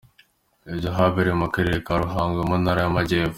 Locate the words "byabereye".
0.81-1.35